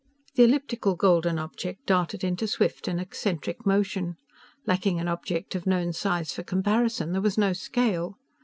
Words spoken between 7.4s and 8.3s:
scale.